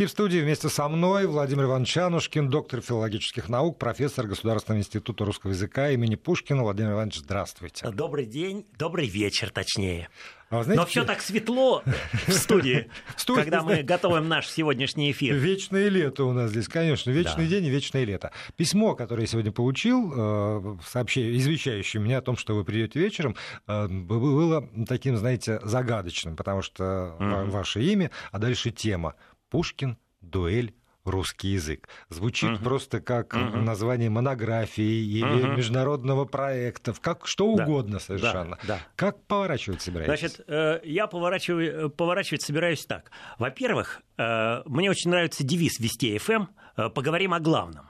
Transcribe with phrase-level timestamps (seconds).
[0.00, 5.26] И в студии вместе со мной Владимир Иванович Анушкин, доктор филологических наук, профессор Государственного института
[5.26, 6.62] русского языка имени Пушкина.
[6.62, 7.86] Владимир Иванович, здравствуйте.
[7.90, 10.08] Добрый день, добрый вечер, точнее.
[10.48, 11.84] А знаете, Но все так светло
[12.26, 12.90] в студии,
[13.26, 15.34] когда мы готовим наш сегодняшний эфир.
[15.34, 17.10] Вечное лето у нас здесь, конечно.
[17.10, 18.32] Вечный день и вечное лето.
[18.56, 23.36] Письмо, которое я сегодня получил, э, сообщение, извещающее меня о том, что вы придете вечером,
[23.68, 29.14] э, было таким, знаете, загадочным, потому что ваше имя, а дальше тема.
[29.50, 30.74] Пушкин, дуэль
[31.04, 31.88] русский язык.
[32.08, 32.62] Звучит uh-huh.
[32.62, 33.60] просто как uh-huh.
[33.60, 35.56] название монографии или uh-huh.
[35.56, 37.64] международного проекта, как что да.
[37.64, 38.58] угодно совершенно.
[38.62, 38.76] Да.
[38.76, 38.80] Да.
[38.96, 40.20] Как поворачивать собираетесь?
[40.20, 43.10] Значит, э, я поворачиваю, э, поворачивать собираюсь так.
[43.38, 46.46] Во-первых, э, мне очень нравится девиз Вести ФМ
[46.94, 47.86] «Поговорим о главном».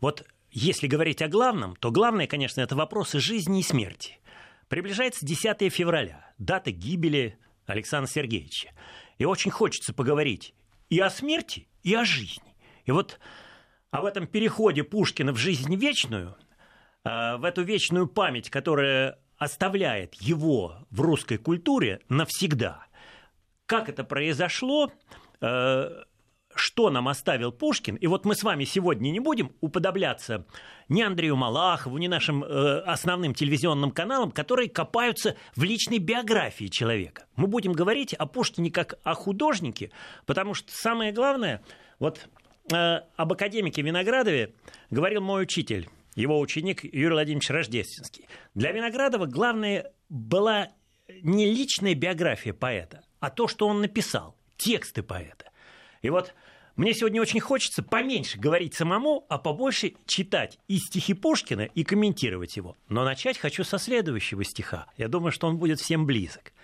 [0.00, 4.18] Вот если говорить о главном, то главное, конечно, это вопросы жизни и смерти.
[4.68, 8.70] Приближается 10 февраля, дата гибели Александра Сергеевича.
[9.18, 10.54] И очень хочется поговорить
[10.90, 12.54] и о смерти, и о жизни.
[12.84, 13.18] И вот
[13.90, 16.36] об этом переходе Пушкина в жизнь вечную,
[17.04, 22.84] э, в эту вечную память, которая оставляет его в русской культуре навсегда.
[23.66, 24.92] Как это произошло,
[25.40, 26.02] э,
[26.60, 27.96] что нам оставил Пушкин.
[27.96, 30.46] И вот мы с вами сегодня не будем уподобляться
[30.88, 37.26] ни Андрею Малахову, ни нашим э, основным телевизионным каналам, которые копаются в личной биографии человека.
[37.36, 39.90] Мы будем говорить о Пушкине как о художнике,
[40.26, 41.62] потому что самое главное,
[41.98, 42.28] вот
[42.72, 44.54] Э, об академике Виноградове
[44.90, 48.28] говорил мой учитель, его ученик Юрий Владимирович Рождественский.
[48.54, 50.68] Для Виноградова главное была
[51.22, 55.50] не личная биография поэта, а то, что он написал, тексты поэта.
[56.02, 56.34] И вот
[56.80, 62.56] мне сегодня очень хочется поменьше говорить самому, а побольше читать и стихи Пушкина, и комментировать
[62.56, 62.74] его.
[62.88, 64.86] Но начать хочу со следующего стиха.
[64.96, 66.54] Я думаю, что он будет всем близок.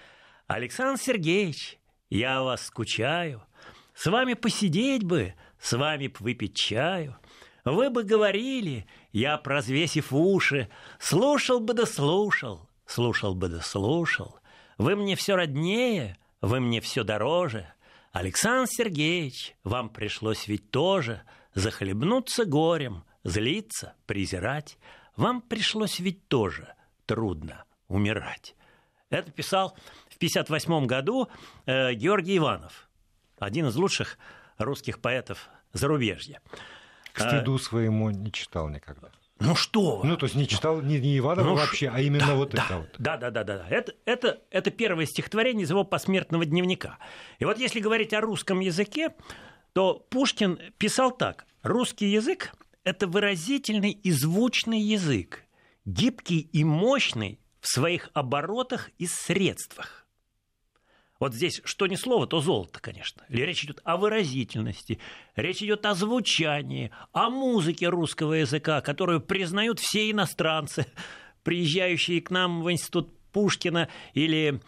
[0.46, 3.42] «Александр Сергеевич, я вас скучаю.
[3.92, 7.18] С вами посидеть бы, с вами б выпить чаю.
[7.66, 14.38] Вы бы говорили, я, прозвесив уши, слушал бы да слушал, слушал бы да слушал.
[14.78, 17.70] Вы мне все роднее, вы мне все дороже.
[18.16, 21.20] Александр Сергеевич, вам пришлось ведь тоже
[21.52, 24.78] захлебнуться горем, злиться, презирать.
[25.16, 28.56] Вам пришлось ведь тоже трудно умирать.
[29.10, 29.76] Это писал
[30.08, 31.28] в 1958 году
[31.66, 32.88] э, Георгий Иванов,
[33.38, 34.16] один из лучших
[34.56, 36.40] русских поэтов зарубежья.
[37.12, 39.10] К стыду своему не читал никогда.
[39.38, 40.00] Ну что?
[40.02, 42.64] Ну, то есть не читал не, не Иванова ну, вообще, а именно да, вот да,
[42.64, 42.94] это вот.
[42.98, 43.58] Да, да, да, да.
[43.58, 43.66] да.
[43.68, 46.98] Это, это, это первое стихотворение из его посмертного дневника.
[47.38, 49.14] И вот если говорить о русском языке,
[49.74, 51.44] то Пушкин писал так.
[51.62, 52.54] Русский язык–
[52.84, 55.44] это выразительный и звучный язык,
[55.84, 60.05] гибкий и мощный в своих оборотах и средствах.
[61.18, 63.24] Вот здесь что ни слово, то золото, конечно.
[63.28, 64.98] Речь идет о выразительности,
[65.34, 70.86] речь идет о звучании, о музыке русского языка, которую признают все иностранцы,
[71.42, 74.60] приезжающие к нам в институт Пушкина или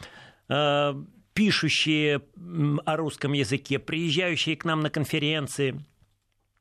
[0.49, 0.95] э,
[1.35, 2.23] пишущие
[2.85, 5.85] о русском языке, приезжающие к нам на конференции.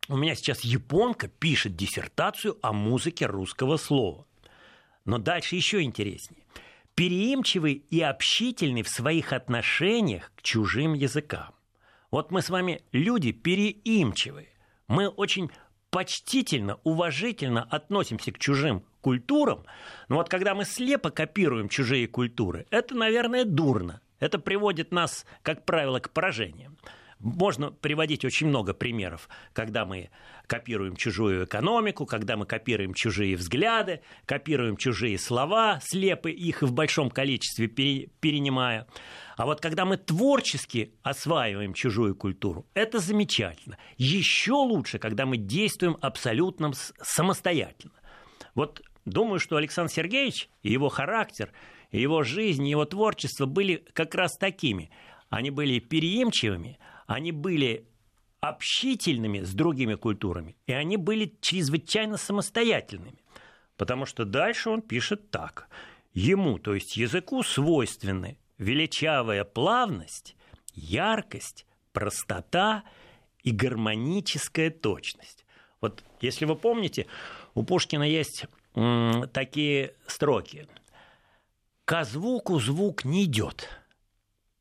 [0.10, 4.26] У меня сейчас японка пишет диссертацию о музыке русского слова.
[5.04, 6.44] Но дальше еще интереснее
[6.98, 11.54] переимчивый и общительный в своих отношениях к чужим языкам.
[12.10, 14.48] Вот мы с вами люди переимчивые.
[14.88, 15.52] Мы очень
[15.92, 19.64] почтительно, уважительно относимся к чужим культурам,
[20.10, 24.02] но вот когда мы слепо копируем чужие культуры, это, наверное, дурно.
[24.20, 26.80] Это приводит нас, как правило, к поражениям.
[27.20, 30.12] Можно приводить очень много примеров, когда мы
[30.46, 37.10] копируем чужую экономику, когда мы копируем чужие взгляды, копируем чужие слова, слепы их в большом
[37.10, 38.88] количестве перенимая.
[39.36, 43.78] А вот когда мы творчески осваиваем чужую культуру, это замечательно.
[43.98, 47.94] Еще лучше, когда мы действуем абсолютно самостоятельно.
[48.54, 51.52] Вот думаю, что Александр Сергеевич и его характер,
[51.92, 54.92] и его жизнь, и его творчество были как раз такими.
[55.30, 57.88] Они были переимчивыми, они были
[58.40, 63.24] общительными с другими культурами, и они были чрезвычайно самостоятельными.
[63.78, 65.70] Потому что дальше он пишет так.
[66.14, 70.36] Ему, то есть языку, свойственны величавая плавность,
[70.74, 72.84] яркость, простота
[73.44, 75.46] и гармоническая точность.
[75.80, 77.08] Вот если вы помните,
[77.54, 78.46] у Пушкина есть
[78.76, 80.68] м, такие строки.
[81.86, 83.70] Ко звуку звук не идет.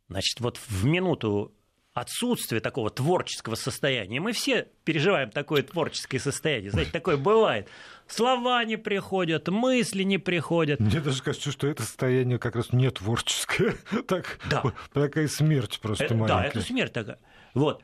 [0.08, 1.56] Значит, вот в минуту
[1.96, 4.20] отсутствие такого творческого состояния.
[4.20, 6.70] Мы все переживаем такое творческое состояние.
[6.70, 7.69] Знаете, такое бывает.
[8.06, 10.78] Слова не приходят, мысли не приходят.
[10.78, 13.76] Мне даже кажется, что это состояние как раз не творческое.
[14.06, 14.62] Так, да.
[14.93, 16.43] Такая смерть просто это, маленькая.
[16.43, 17.19] Да, это смерть такая.
[17.54, 17.82] Вот.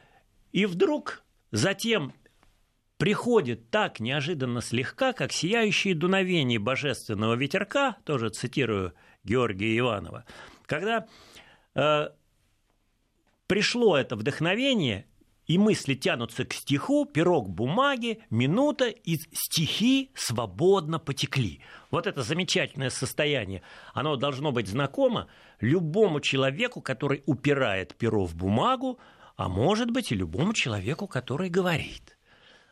[0.52, 2.12] И вдруг затем
[2.98, 8.92] приходит так неожиданно слегка, как сияющие дуновение божественного ветерка, тоже цитирую
[9.24, 10.26] Георгия Иванова,
[10.66, 11.06] когда
[11.74, 12.08] э,
[13.52, 15.04] пришло это вдохновение,
[15.46, 21.60] и мысли тянутся к стиху, пирог бумаги, минута, и стихи свободно потекли.
[21.90, 23.60] Вот это замечательное состояние,
[23.92, 25.28] оно должно быть знакомо
[25.60, 28.98] любому человеку, который упирает перо в бумагу,
[29.36, 32.16] а может быть и любому человеку, который говорит.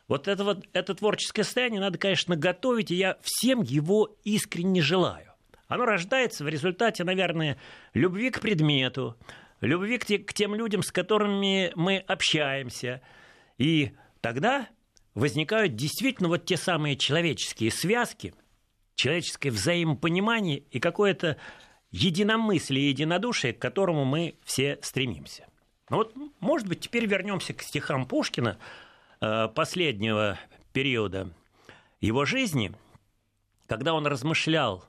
[0.07, 5.31] Вот это, вот, это творческое состояние надо, конечно, готовить, и я всем его искренне желаю.
[5.67, 7.57] Оно рождается в результате, наверное,
[7.93, 9.15] любви к предмету,
[9.61, 13.01] любви к, те, к тем людям, с которыми мы общаемся.
[13.57, 13.91] И
[14.21, 14.67] тогда
[15.13, 18.33] возникают действительно вот те самые человеческие связки,
[18.95, 21.37] человеческое взаимопонимание и какое-то
[21.91, 25.47] единомыслие, единодушие, к которому мы все стремимся.
[25.89, 28.57] Ну вот, может быть, теперь вернемся к стихам Пушкина
[29.19, 30.39] э, последнего
[30.71, 31.33] периода
[31.99, 32.71] его жизни,
[33.67, 34.85] когда он размышлял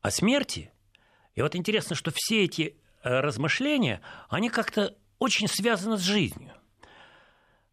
[0.00, 0.72] о смерти.
[1.34, 6.52] И вот интересно, что все эти размышления, они как-то очень связаны с жизнью.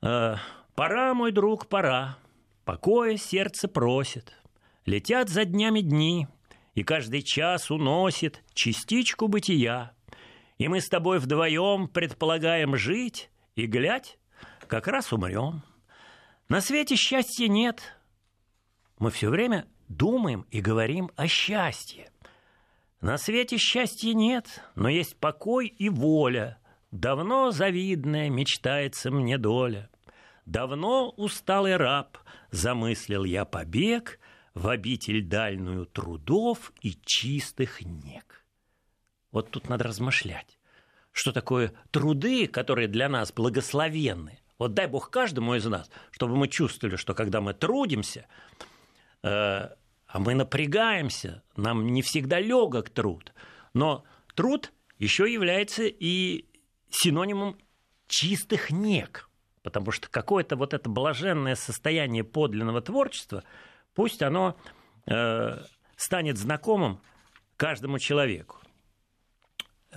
[0.01, 0.35] Э,
[0.75, 2.17] пора, мой друг, пора.
[2.65, 4.33] Покоя сердце просит.
[4.85, 6.27] Летят за днями дни,
[6.75, 9.93] и каждый час уносит частичку бытия.
[10.57, 14.17] И мы с тобой вдвоем предполагаем жить, и, глядь,
[14.67, 15.63] как раз умрем.
[16.49, 17.81] На свете счастья нет.
[18.99, 22.09] Мы все время думаем и говорим о счастье.
[23.01, 26.57] На свете счастья нет, но есть покой и воля.
[26.91, 29.89] Давно завидная мечтается мне доля.
[30.45, 32.17] Давно усталый раб
[32.49, 34.19] замыслил я побег
[34.55, 38.45] в обитель дальную трудов и чистых нег.
[39.31, 40.57] Вот тут надо размышлять.
[41.11, 44.39] Что такое труды, которые для нас благословенны?
[44.57, 48.25] Вот дай Бог каждому из нас, чтобы мы чувствовали, что когда мы трудимся,
[49.21, 49.69] э,
[50.07, 53.33] а мы напрягаемся, нам не всегда легок труд.
[53.73, 54.05] Но
[54.35, 56.45] труд еще является и
[56.89, 57.57] синонимом
[58.07, 59.29] чистых нек,
[59.63, 63.43] потому что какое-то вот это блаженное состояние подлинного творчества,
[63.93, 64.57] пусть оно
[65.05, 65.61] э,
[65.97, 67.01] станет знакомым
[67.57, 68.57] каждому человеку.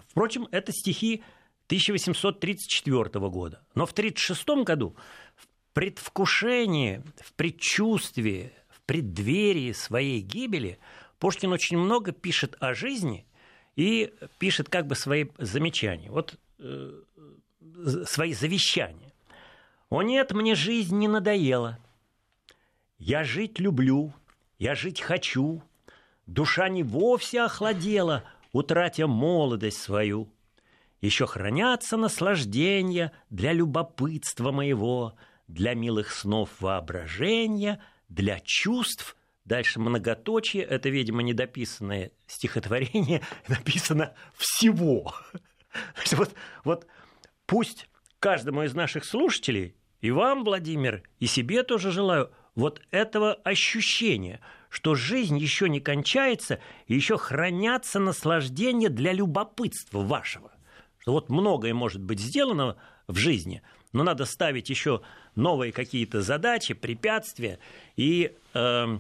[0.08, 1.22] Впрочем, это стихи
[1.66, 3.62] 1834 года.
[3.74, 4.96] Но в 1936 году
[5.36, 8.52] в предвкушении, в предчувствии
[8.90, 10.80] преддверии своей гибели
[11.20, 13.24] Пушкин очень много пишет о жизни
[13.76, 16.10] и пишет как бы свои замечания.
[16.10, 17.00] Вот э,
[18.04, 19.12] свои завещания.
[19.90, 21.78] «О нет, мне жизнь не надоела.
[22.98, 24.12] Я жить люблю,
[24.58, 25.62] я жить хочу.
[26.26, 30.28] Душа не вовсе охладела, утратя молодость свою.
[31.00, 35.14] Еще хранятся наслаждения для любопытства моего,
[35.46, 45.14] для милых снов воображения– для чувств, дальше многоточие, это, видимо, недописанное стихотворение, написано всего.
[46.10, 46.34] Вот,
[46.64, 46.86] вот
[47.46, 54.40] пусть каждому из наших слушателей, и вам, Владимир, и себе тоже желаю, вот этого ощущения,
[54.68, 60.50] что жизнь еще не кончается, и еще хранятся наслаждения для любопытства вашего.
[60.98, 65.02] Что вот многое может быть сделано в жизни, но надо ставить еще
[65.34, 67.58] новые какие-то задачи, препятствия
[67.96, 68.98] и э,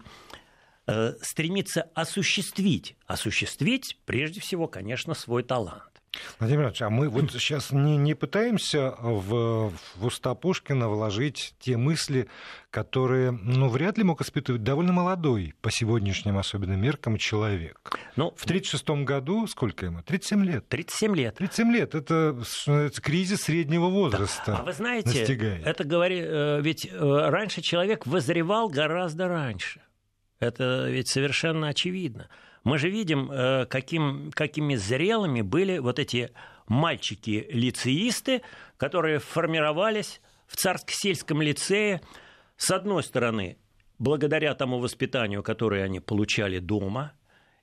[0.86, 5.89] э, стремиться осуществить, осуществить прежде всего, конечно, свой талант.
[6.40, 11.76] Владимир Ильич, а мы вот сейчас не, не пытаемся в, в уста Пушкина вложить те
[11.76, 12.28] мысли,
[12.70, 17.98] которые, ну, вряд ли мог испытывать довольно молодой, по сегодняшним особенно меркам, человек.
[18.16, 20.02] Ну, в 1936 году, сколько ему?
[20.02, 20.68] 37 лет.
[20.68, 21.34] 37 лет.
[21.36, 22.36] 37 лет, это,
[22.66, 24.42] это кризис среднего возраста.
[24.46, 24.56] Да.
[24.58, 25.66] А вы знаете, настигает.
[25.66, 29.80] это говорит, э, ведь э, раньше человек вызревал гораздо раньше.
[30.40, 32.28] Это ведь совершенно очевидно.
[32.64, 36.30] Мы же видим, э, каким, какими зрелыми были вот эти
[36.68, 38.42] мальчики-лицеисты,
[38.76, 42.02] которые формировались в Царско-сельском лицее,
[42.56, 43.56] с одной стороны,
[43.98, 47.12] благодаря тому воспитанию, которое они получали дома,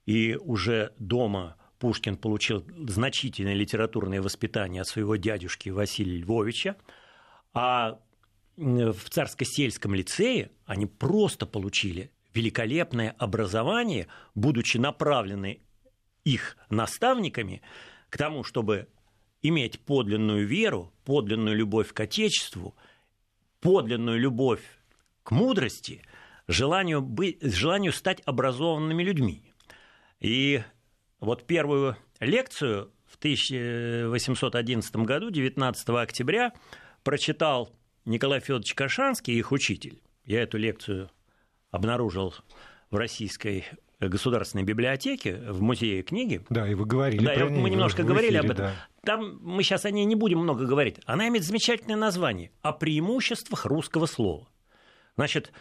[0.06, 6.76] и уже дома Пушкин получил значительное литературное воспитание от своего дядюшки Василия Львовича,
[7.54, 8.00] а
[8.56, 15.62] в Царско-сельском лицее они просто получили великолепное образование, будучи направлены
[16.24, 17.64] их наставниками
[18.10, 18.88] к тому, чтобы
[19.42, 22.76] иметь подлинную веру, подлинную любовь к Отечеству,
[23.60, 24.62] подлинную любовь
[25.24, 26.04] к мудрости,
[26.48, 29.54] желанию, быть, желанию стать образованными людьми.
[30.20, 30.64] И
[31.20, 36.54] вот первую лекцию в 1811 году, 19 октября,
[37.04, 37.74] прочитал
[38.06, 40.02] Николай Федорович Кашанский, их учитель.
[40.24, 41.10] Я эту лекцию
[41.72, 42.34] обнаружил
[42.90, 43.66] в российской
[44.00, 46.42] государственной библиотеке, в музее книги.
[46.50, 48.66] Да, и вы говорили да, про мы ней, немножко в говорили эфире, об этом.
[48.68, 48.74] да.
[49.04, 51.00] Там мы сейчас о ней не будем много говорить.
[51.06, 54.48] Она имеет замечательное название «О преимуществах русского слова».
[55.16, 55.52] Значит,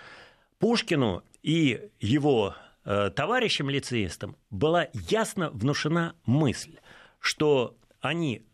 [0.58, 6.78] Пушкину и его э, товарищам-лицеистам была ясно внушена мысль,
[7.20, 8.44] что они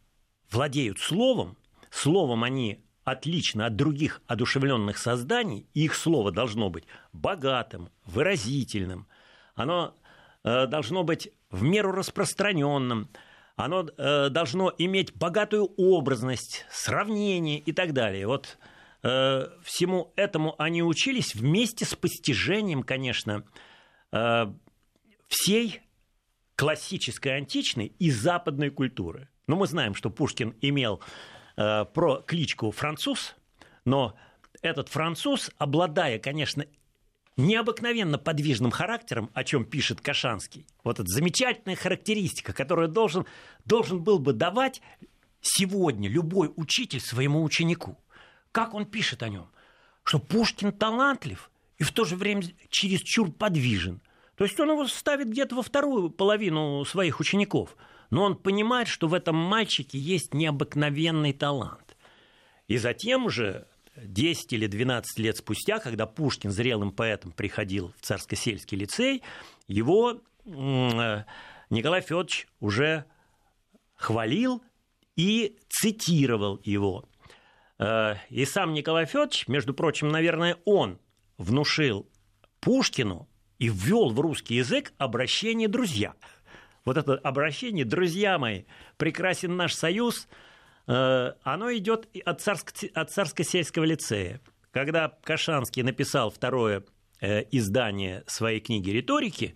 [0.51, 1.57] владеют словом,
[1.91, 9.07] словом они отлично от других одушевленных созданий, и их слово должно быть богатым, выразительным,
[9.55, 9.95] оно
[10.45, 13.09] э, должно быть в меру распространенным,
[13.57, 18.27] оно э, должно иметь богатую образность, сравнение и так далее.
[18.27, 18.59] Вот
[19.03, 23.45] э, всему этому они учились вместе с постижением, конечно,
[25.27, 25.81] всей
[26.55, 29.31] классической античной и западной культуры.
[29.47, 31.01] Но мы знаем, что Пушкин имел
[31.57, 33.35] про кличку француз,
[33.85, 34.17] но
[34.63, 36.65] этот француз, обладая, конечно,
[37.37, 40.67] необыкновенно подвижным характером, о чем пишет Кашанский.
[40.85, 43.27] Вот эта замечательная характеристика, которую должен,
[43.65, 44.83] должен был бы давать
[45.41, 47.99] сегодня любой учитель своему ученику.
[48.53, 49.49] Как он пишет о нем?
[50.05, 54.01] Что Пушкин талантлив и в то же время чересчур подвижен.
[54.37, 57.77] То есть он его ставит где-то во вторую половину своих учеников.
[58.13, 61.97] Но он понимает, что в этом мальчике есть необыкновенный талант.
[62.69, 63.67] И затем уже
[63.97, 69.23] 10 или 12 лет спустя, когда Пушкин зрелым поэтом приходил в Царско-сельский лицей,
[69.67, 71.25] его э,
[71.71, 73.07] Николай Федорович уже
[73.95, 74.63] хвалил
[75.17, 77.09] и цитировал его.
[77.79, 80.99] Э, и сам Николай Федорович, между прочим, наверное, он
[81.39, 82.07] внушил
[82.61, 83.27] Пушкину
[83.59, 86.15] и ввел в русский язык обращение «друзья».
[86.85, 88.65] Вот это обращение «друзья мои,
[88.97, 90.29] прекрасен наш союз»,
[90.87, 94.41] Э, оно идет от, царско- от царско-сельского лицея.
[94.73, 96.85] Когда Кашанский написал второе
[97.21, 99.55] э, издание своей книги «Риторики»,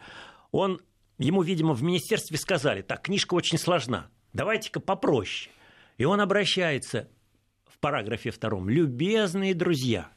[0.53, 0.81] он,
[1.19, 5.51] ему, видимо, в министерстве сказали, так, книжка очень сложна, давайте-ка попроще.
[5.99, 7.09] И он обращается
[7.67, 10.11] в параграфе втором, «Любезные друзья»,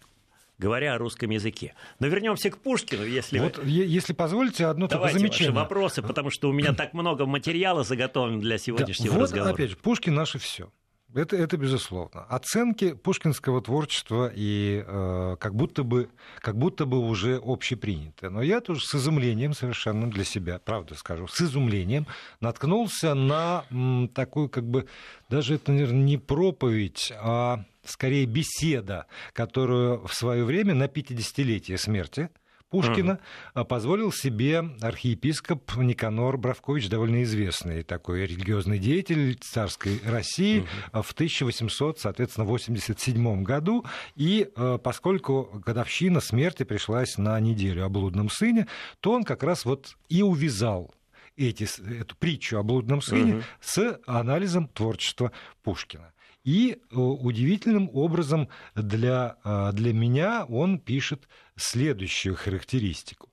[0.60, 1.74] говоря о русском языке.
[2.00, 3.70] Но вернемся к Пушкину, если вот, вы...
[3.70, 5.52] если позволите, одно Давайте только замечание.
[5.52, 9.54] ваши вопросы, потому что у меня так много материала заготовлено для сегодняшнего да, вот, разговора.
[9.54, 10.70] опять же, Пушкин наше все.
[11.16, 12.24] Это, это безусловно.
[12.26, 18.30] Оценки пушкинского творчества и э, как, будто бы, как будто бы уже общеприняты.
[18.30, 22.06] Но я тоже с изумлением совершенно для себя, правда скажу, с изумлением
[22.42, 24.88] наткнулся на м, такую, как бы,
[25.30, 32.30] даже это, наверное, не проповедь, а скорее беседа, которую в свое время на 50-летие смерти
[32.70, 33.20] Пушкина
[33.56, 33.66] uh-huh.
[33.66, 41.04] позволил себе архиепископ Никанор Бравкович, довольно известный такой религиозный деятель царской России uh-huh.
[41.04, 43.86] в 1800, соответственно, 87 году.
[44.16, 48.68] И э, поскольку годовщина смерти пришлась на неделю о блудном сыне,
[49.00, 50.94] то он как раз вот и увязал
[51.38, 51.68] эти,
[52.00, 53.44] эту притчу о блудном сыне uh-huh.
[53.62, 55.32] с анализом творчества
[55.64, 56.14] Пушкина.
[56.44, 63.30] И э, удивительным образом для, э, для меня он пишет следующую характеристику.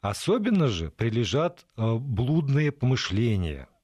[0.00, 3.68] Особенно же прилежат э, блудные помышления–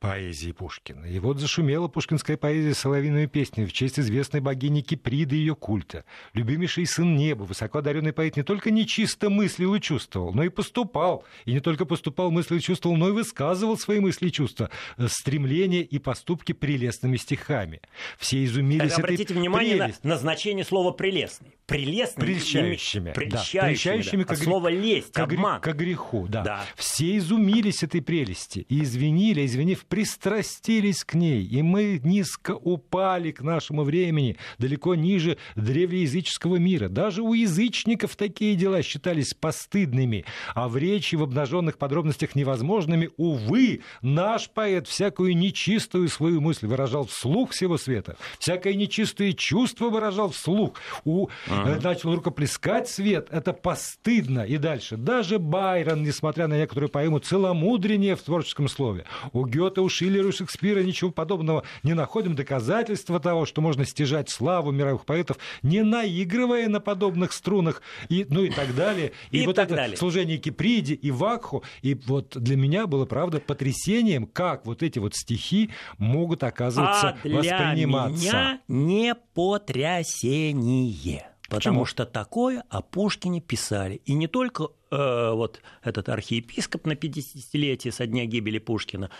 [0.00, 1.04] поэзии Пушкина.
[1.04, 6.04] И вот зашумела пушкинская поэзия соловиной песней в честь известной богини Киприды и ее культа.
[6.32, 11.24] Любимейший сын неба, высоко одаренный поэт не только нечисто мыслил и чувствовал, но и поступал.
[11.44, 15.06] И не только поступал, мыслил и чувствовал, но и высказывал свои мысли и чувства, э,
[15.08, 17.82] стремления и поступки прелестными стихами.
[18.18, 20.02] Все изумились так, Обратите внимание прелесть.
[20.02, 21.54] на, на значение слова «прелестный».
[21.70, 22.24] Прелестный.
[22.24, 23.12] Прельщающими.
[23.12, 24.34] Прельщающими, да, прельщающими да.
[24.34, 25.60] к, слово «лесть», к, обман.
[25.60, 26.42] К греху, да.
[26.42, 26.64] да.
[26.74, 33.42] Все изумились этой прелести и извинили, извинив, пристрастились к ней, и мы низко упали к
[33.42, 36.88] нашему времени, далеко ниже древнеязыческого мира.
[36.88, 40.24] Даже у язычников такие дела считались постыдными,
[40.56, 43.10] а в речи в обнаженных подробностях невозможными.
[43.16, 50.30] Увы, наш поэт всякую нечистую свою мысль выражал вслух всего света, всякое нечистое чувство выражал
[50.30, 50.74] вслух.
[51.04, 51.28] У,
[51.62, 51.80] ага.
[51.82, 54.40] Начал рукоплескать свет, это постыдно.
[54.40, 54.96] И дальше.
[54.96, 59.04] Даже Байрон, несмотря на некоторую поэму, целомудрение в творческом слове.
[59.32, 62.34] У Гёте, у Шиллера, у Шекспира ничего подобного не находим.
[62.34, 68.44] Доказательства того, что можно стяжать славу мировых поэтов, не наигрывая на подобных струнах, и, ну
[68.44, 69.12] и так далее.
[69.30, 69.96] И, и вот так это далее.
[69.96, 71.62] служение Киприде и Вакху.
[71.82, 77.18] И вот для меня было, правда, потрясением, как вот эти вот стихи могут, оказывается, а
[77.22, 78.22] для восприниматься.
[78.22, 81.26] меня не потрясение.
[81.50, 81.84] Потому Почему?
[81.84, 84.00] что такое о Пушкине писали.
[84.04, 89.10] И не только э, вот этот архиепископ на 50-летие со дня гибели Пушкина,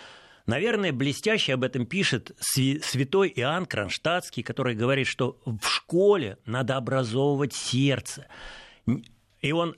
[0.47, 7.53] Наверное, блестяще об этом пишет святой Иоанн Кронштадтский, который говорит, что в школе надо образовывать
[7.53, 8.25] сердце.
[9.39, 9.75] И он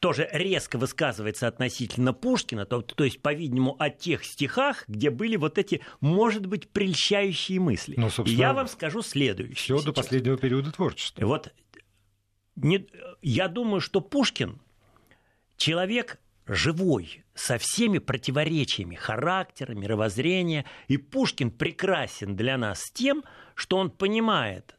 [0.00, 5.58] тоже резко высказывается относительно Пушкина, то, то есть, по-видимому, о тех стихах, где были вот
[5.58, 7.94] эти, может быть, прельщающие мысли.
[7.98, 9.76] Ну, И я вам скажу следующее.
[9.76, 11.26] Все до последнего периода творчества.
[11.26, 11.52] Вот
[12.62, 12.86] не,
[13.22, 14.60] я думаю, что Пушкин
[15.56, 20.64] человек живой, со всеми противоречиями характера, мировоззрения.
[20.88, 23.22] И Пушкин прекрасен для нас тем,
[23.54, 24.76] что он понимает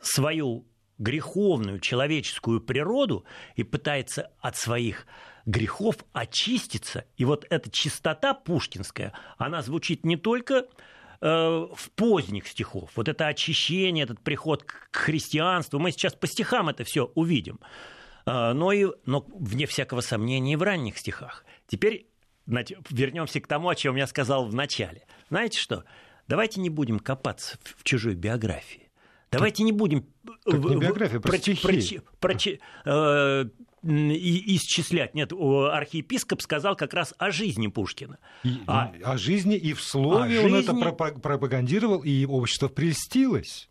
[0.00, 0.64] свою
[0.98, 3.24] греховную человеческую природу
[3.56, 5.06] и пытается от своих
[5.44, 7.04] грехов очиститься.
[7.16, 10.66] И вот эта чистота пушкинская, она звучит не только
[11.20, 12.90] в поздних стихов.
[12.94, 15.78] Вот это очищение, этот приход к христианству.
[15.78, 17.58] Мы сейчас по стихам это все увидим.
[18.28, 21.44] Э, но, и, но вне всякого сомнения и в ранних стихах.
[21.66, 22.06] Теперь
[22.46, 25.06] вернемся к тому, о чем я сказал в начале.
[25.28, 25.84] Знаете что?
[26.26, 28.90] Давайте не будем копаться в чужой биографии.
[29.30, 31.38] Давайте не будем так не биография, про, про,
[32.84, 33.50] про,
[33.82, 35.14] э, исчислять.
[35.14, 38.18] Нет, архиепископ сказал как раз о жизни Пушкина.
[38.44, 40.60] И, а, о жизни и в слове он жизни...
[40.60, 43.68] это пропагандировал, и общество прельстилось.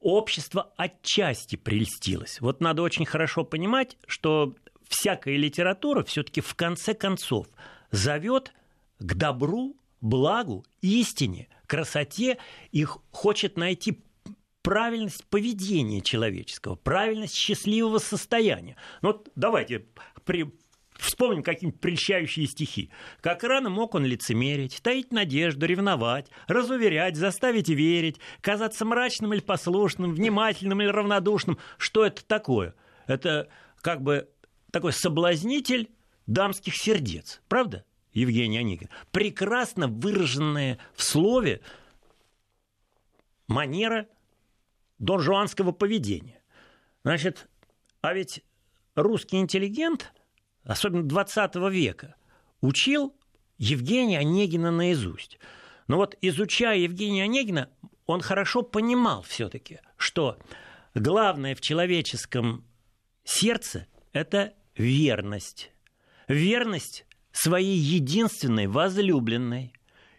[0.00, 2.40] Общество отчасти прельстилось.
[2.40, 4.54] Вот надо очень хорошо понимать, что
[4.88, 7.46] всякая литература все-таки в конце концов
[7.90, 8.52] зовет
[8.98, 12.38] к добру, благу, истине, красоте
[12.70, 14.02] и хочет найти
[14.62, 18.76] правильность поведения человеческого, правильность счастливого состояния.
[19.02, 19.86] Ну вот давайте
[20.24, 20.52] при,
[21.02, 22.90] Вспомним какие-нибудь прельщающие стихи.
[23.20, 30.14] Как рано мог он лицемерить, таить надежду, ревновать, разуверять, заставить верить, казаться мрачным или послушным,
[30.14, 31.58] внимательным или равнодушным.
[31.76, 32.76] Что это такое?
[33.08, 33.48] Это
[33.80, 34.28] как бы
[34.70, 35.90] такой соблазнитель
[36.28, 37.40] дамских сердец.
[37.48, 38.88] Правда, Евгений Онегин?
[39.10, 41.62] Прекрасно выраженная в слове
[43.48, 44.06] манера
[45.02, 46.40] донжуанского поведения.
[47.04, 47.48] Значит,
[48.00, 48.42] а ведь
[48.94, 50.12] русский интеллигент,
[50.64, 52.14] особенно 20 века,
[52.60, 53.14] учил
[53.58, 55.38] Евгения Онегина наизусть.
[55.88, 57.68] Но вот изучая Евгения Онегина,
[58.06, 60.38] он хорошо понимал все-таки, что
[60.94, 62.64] главное в человеческом
[63.24, 65.72] сердце– это верность.
[66.28, 69.72] Верность своей единственной возлюбленной.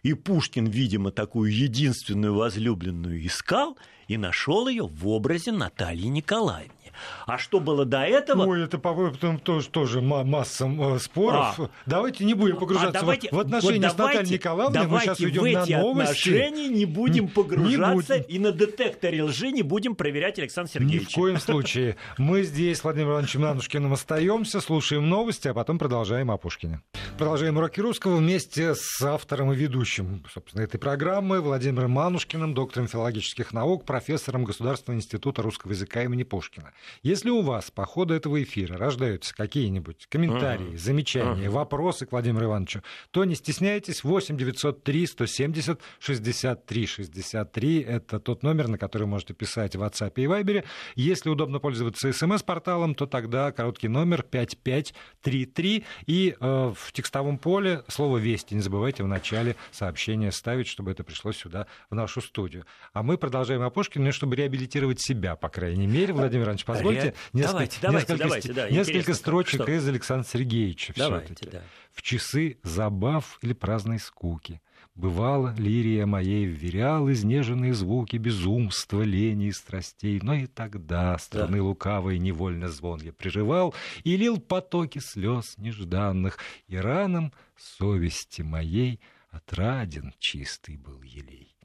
[0.04, 3.76] И Пушкин, видимо, такую единственную возлюбленную искал–
[4.08, 6.83] и нашел ее в образе Натальи Николаевны.
[7.26, 8.44] А что было до этого?
[8.46, 11.58] Ой, это, по-моему, тоже, тоже масса э, споров.
[11.58, 11.70] А.
[11.86, 14.82] Давайте не будем погружаться а давайте, в отношения вот давайте, с Натальей Николаевной.
[14.82, 16.28] Давайте Мы сейчас уйдем в эти на новости.
[16.28, 18.34] отношения не будем погружаться не будем.
[18.34, 21.08] и на детекторе лжи не будем проверять Александра Сергеевича.
[21.08, 21.96] Ни в коем случае.
[22.18, 26.80] Мы здесь с Владимиром Ивановичем Нанушкиным остаемся, слушаем новости, а потом продолжаем о Пушкине.
[27.18, 33.52] Продолжаем уроки русского вместе с автором и ведущим, собственно, этой программы Владимиром Манушкиным, доктором филологических
[33.52, 36.72] наук, профессором Государственного института русского языка имени Пушкина.
[37.02, 40.78] Если у вас по ходу этого эфира рождаются какие-нибудь комментарии, uh-huh.
[40.78, 41.50] замечания, uh-huh.
[41.50, 44.04] вопросы к Владимиру Ивановичу, то не стесняйтесь.
[44.04, 50.24] 8 903 170 63 63– это тот номер, на который можете писать в WhatsApp и
[50.24, 50.64] Viber.
[50.94, 58.18] Если удобно пользоваться смс-порталом, то тогда короткий номер 5533 и э, в текстовом поле слово
[58.18, 58.54] «Вести».
[58.54, 62.66] Не забывайте в начале сообщения ставить, чтобы это пришло сюда, в нашу студию.
[62.92, 66.12] А мы продолжаем о Пушкине, чтобы реабилитировать себя, по крайней мере.
[66.12, 69.72] Владимир Иванович, позвольте несколько, давайте, несколько, давайте, да, несколько строчек что?
[69.72, 70.92] из Александра Сергеевича.
[70.96, 71.62] Давайте, да.
[71.92, 74.60] В часы забав или праздной скуки.
[74.94, 81.64] Бывало, лирия моей вверял изнеженные звуки безумства, лени и страстей, но и тогда страны да.
[81.64, 90.14] лукавой невольно звон я прерывал и лил потоки слез нежданных, и ранам совести моей отраден
[90.20, 91.56] чистый был елей.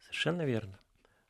[0.00, 0.80] Совершенно верно.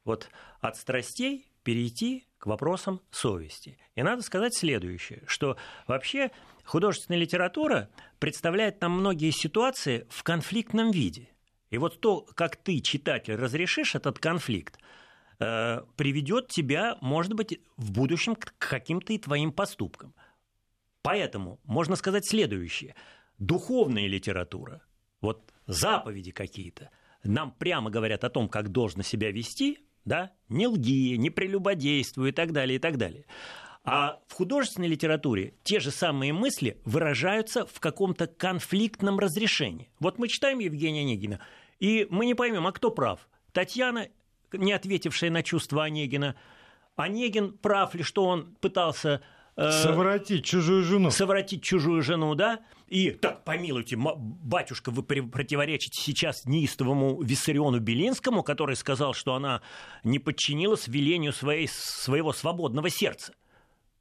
[0.05, 3.79] Вот от страстей перейти к вопросам совести.
[3.95, 6.31] И надо сказать следующее, что вообще
[6.65, 11.29] художественная литература представляет нам многие ситуации в конфликтном виде.
[11.71, 14.79] И вот то, как ты, читатель, разрешишь этот конфликт,
[15.39, 20.15] э, приведет тебя, может быть, в будущем к каким-то и твоим поступкам.
[21.03, 22.95] Поэтому можно сказать следующее.
[23.39, 24.83] Духовная литература,
[25.21, 26.91] вот заповеди какие-то,
[27.23, 32.33] нам прямо говорят о том, как должно себя вести, да, не лги, не прелюбодействуй и
[32.33, 33.27] так далее, и так далее.
[33.85, 39.91] А в художественной литературе те же самые мысли выражаются в каком-то конфликтном разрешении.
[40.01, 41.41] Вот мы читаем Евгения Онегина,
[41.79, 43.29] и мы не поймем, а кто прав?
[43.53, 44.09] Татьяна,
[44.53, 46.37] не ответившая на чувства Онегина,
[46.97, 49.23] Онегин прав ли, что он пытался
[49.57, 51.11] совратить чужую жену.
[51.11, 52.61] Совратить чужую жену, да?
[52.89, 59.63] И, так, помилуйте, батюшка, вы противоречите сейчас неистовому Виссариону Белинскому, который сказал, что она
[60.05, 63.33] не подчинилась велению своей, своего свободного сердца.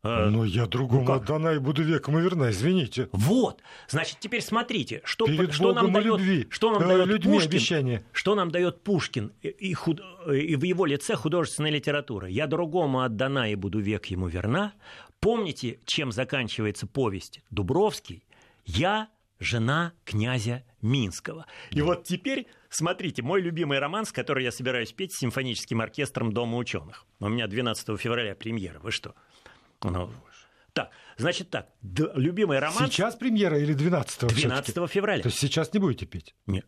[0.06, 3.10] Э, Но я другому ну отдана и буду веком и верна, извините.
[3.12, 7.50] Вот, значит, теперь смотрите, что, Перед что нам дает, любви, что нам дает людьми Пушкин,
[7.50, 8.06] обещание.
[8.12, 12.28] что нам дает Пушкин и, худ, и в его лице художественная литература.
[12.28, 14.74] Я другому отдана и буду век ему верна.
[15.19, 18.25] Помните, чем заканчивается повесть Дубровский?
[18.65, 21.45] Я жена князя Минского.
[21.71, 26.32] И вот теперь, смотрите, мой любимый роман, с которым я собираюсь петь с симфоническим оркестром
[26.32, 27.06] Дома ученых.
[27.19, 28.80] У меня 12 февраля премьера.
[28.80, 29.15] Вы что?
[29.84, 30.12] Ну,
[30.73, 32.88] так, значит так, д- любимый роман...
[32.88, 35.23] Сейчас премьера или 12 12 февраля.
[35.23, 36.36] То есть сейчас не будете петь?
[36.47, 36.65] Нет.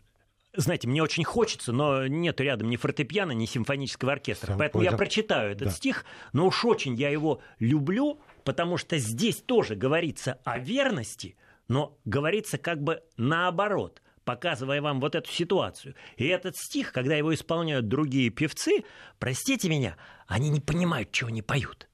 [0.56, 4.48] Знаете, мне очень хочется, но нет рядом ни фортепиано, ни симфонического оркестра.
[4.48, 4.92] Сам Поэтому понял.
[4.92, 5.74] я прочитаю этот да.
[5.74, 11.36] стих, но уж очень я его люблю, потому что здесь тоже говорится о верности,
[11.68, 15.96] но говорится как бы наоборот показывая вам вот эту ситуацию.
[16.16, 18.84] И этот стих, когда его исполняют другие певцы,
[19.20, 19.96] простите меня,
[20.28, 21.90] они не понимают, чего они поют.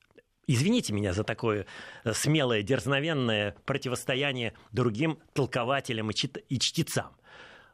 [0.48, 1.66] Извините меня за такое
[2.04, 7.16] э, смелое, дерзновенное противостояние другим толкователям и, чтецам.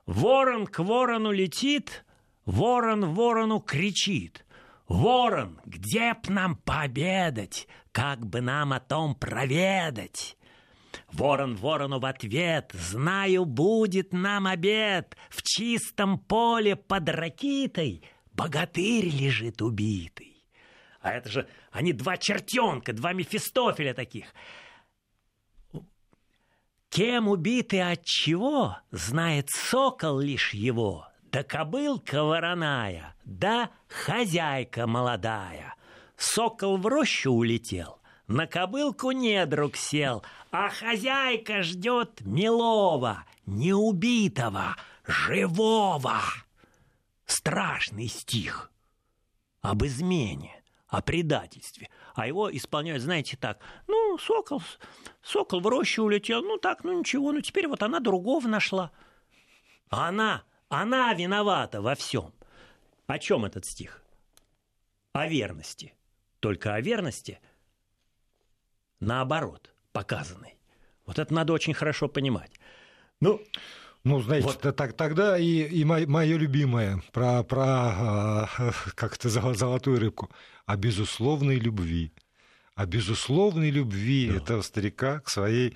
[0.05, 2.05] Ворон к ворону летит,
[2.45, 4.45] ворон ворону кричит.
[4.89, 10.35] Ворон, где б нам пообедать, как бы нам о том проведать?
[11.11, 15.15] Ворон ворону в ответ, знаю, будет нам обед.
[15.29, 20.43] В чистом поле под ракитой богатырь лежит убитый.
[21.01, 24.33] А это же они два чертенка, два Мефистофеля таких.
[26.89, 35.75] Кем убиты от чего, знает сокол лишь его, да кобылка вороная, да хозяйка молодая.
[36.17, 46.19] Сокол в рощу улетел, на кобылку недруг сел, а хозяйка ждет милого, неубитого, живого.
[47.25, 48.71] Страшный стих
[49.61, 51.89] об измене о предательстве.
[52.15, 53.59] А его исполняют, знаете, так.
[53.87, 54.61] Ну, сокол,
[55.21, 58.91] сокол в рощу улетел, ну так, ну ничего, ну теперь вот она другого нашла.
[59.89, 62.33] Она, она виновата во всем.
[63.07, 64.01] О чем этот стих?
[65.13, 65.93] О верности.
[66.39, 67.39] Только о верности
[68.99, 70.57] наоборот показанной.
[71.05, 72.51] Вот это надо очень хорошо понимать.
[73.19, 73.41] Ну,
[74.03, 74.75] ну, знаете, вот.
[74.75, 80.29] так, тогда и, и мое любимое про, про э, как-то золотую рыбку
[80.65, 82.13] о безусловной любви.
[82.75, 84.37] О безусловной любви да.
[84.37, 85.75] этого старика к своей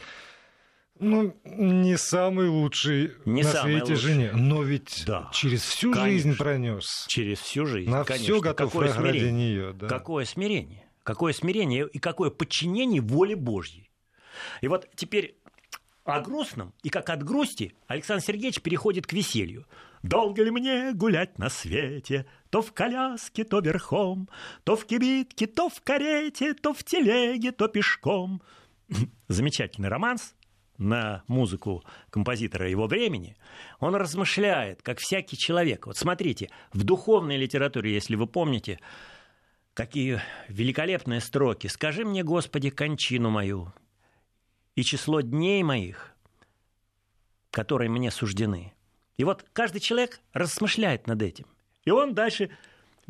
[1.04, 3.96] ну, не самой лучшей не на свете лучшей.
[3.96, 5.30] жене, но ведь да.
[5.34, 6.12] через всю конечно.
[6.12, 7.06] жизнь пронес.
[7.08, 7.89] Через всю жизнь.
[7.89, 9.74] На все готов какое ради нее.
[9.74, 9.88] Да.
[9.88, 10.88] Какое смирение?
[11.04, 13.89] Какое смирение и какое подчинение воле Божьей.
[14.62, 15.38] И вот теперь
[16.06, 19.66] о грустном, и как от грусти Александр Сергеевич переходит к веселью.
[20.02, 24.28] «Долго ли мне гулять на свете, то в коляске, то верхом,
[24.66, 28.42] то в кибитке, то в карете, то в телеге, то пешком?»
[29.30, 30.36] Замечательный романс
[30.84, 33.36] на музыку композитора его времени.
[33.80, 35.88] Он размышляет, как всякий человек.
[35.88, 38.80] Вот смотрите, в духовной литературе, если вы помните,
[39.74, 41.67] какие великолепные строки.
[41.67, 43.74] «Скажи мне, Господи, кончину мою,
[44.76, 46.13] и число дней моих,
[47.52, 48.74] которые мне суждены.
[49.17, 51.46] И вот каждый человек размышляет над этим.
[51.86, 52.50] И он дальше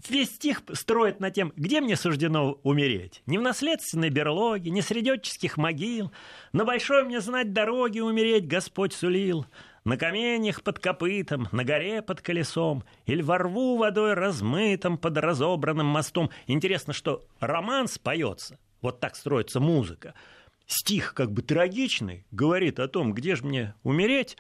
[0.08, 3.22] весь стих строит на тем, где мне суждено умереть.
[3.26, 6.12] Не в наследственной берлоге, не среди отческих могил.
[6.52, 9.46] На большой мне знать дороги умереть Господь сулил.
[9.84, 15.88] На каменях под копытом, на горе под колесом, или во рву водой размытым под разобранным
[15.88, 16.30] мостом.
[16.48, 20.14] Интересно, что роман споется, вот так строится музыка–
[20.66, 24.38] стих как бы трагичный, говорит о том, где же мне умереть,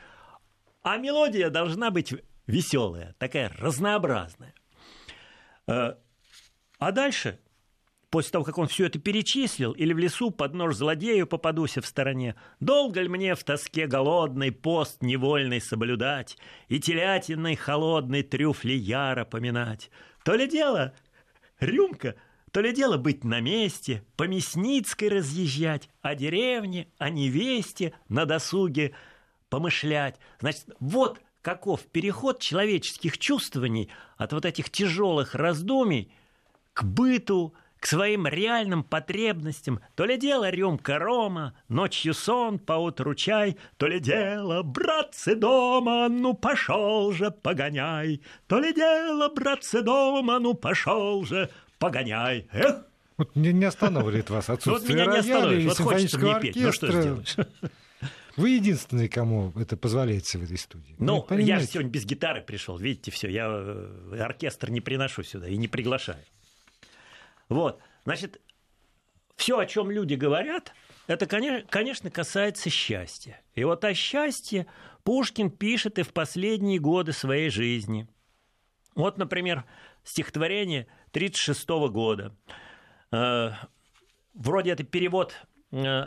[0.81, 2.13] а мелодия должна быть
[2.47, 4.53] веселая, такая разнообразная.
[5.67, 5.95] Э,
[6.79, 7.39] а дальше,
[8.09, 11.85] после того, как он все это перечислил, или в лесу под нож злодею попадуся в
[11.85, 19.25] стороне, долго ли мне в тоске голодный пост невольный соблюдать и телятиной холодной трюфли яро
[19.25, 19.89] поминать?
[20.23, 20.93] То ли дело,
[21.59, 22.15] рюмка—
[22.53, 28.93] то ли дело быть на месте, по Мясницкой разъезжать, о деревне, о невесте на досуге
[29.49, 30.19] помышлять.
[30.39, 36.11] Значит, вот каков переход человеческих чувствований от вот этих тяжелых раздумий
[36.73, 39.81] к быту, к своим реальным потребностям.
[39.95, 46.33] То ли дело рюмка рома, ночью сон, поутру чай, то ли дело, братцы дома, ну
[46.33, 52.47] пошел же, погоняй, то ли дело, братцы дома, ну пошел же, погоняй.
[52.53, 52.85] Эх,
[53.17, 56.65] Вот не, не останавливает вас отсутствие вот рояля или вот симфонического оркестра.
[56.65, 57.35] Ну, что сделать?
[58.35, 60.95] Вы единственный, кому это позволяет в этой студии.
[60.97, 65.47] Ну, я же сегодня без гитары пришел, видите, все, я э, оркестр не приношу сюда
[65.47, 66.23] и не приглашаю.
[67.49, 68.41] Вот, значит,
[69.35, 70.73] все, о чем люди говорят,
[71.07, 73.41] это, конечно, касается счастья.
[73.55, 74.67] И вот о счастье
[75.03, 78.07] Пушкин пишет и в последние годы своей жизни.
[78.95, 79.65] Вот, например,
[80.03, 82.35] стихотворение 1936 года.
[83.11, 83.51] Э,
[84.33, 85.35] вроде это перевод
[85.71, 86.05] э,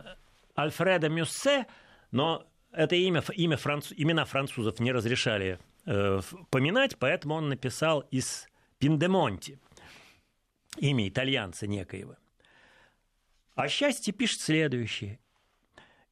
[0.57, 1.67] Альфреда Мюссе,
[2.11, 8.49] но это имя, имя француз, имена французов не разрешали э, поминать, поэтому он написал из
[8.79, 9.59] Пиндемонти,
[10.77, 12.17] имя итальянца некоего.
[13.55, 15.19] О счастье пишет следующее.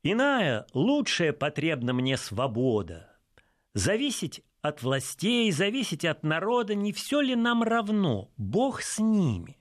[0.02, 3.14] «Иная, лучшая потребна мне свобода.
[3.74, 8.30] Зависеть от властей, зависеть от народа, не все ли нам равно?
[8.38, 9.58] Бог с ними.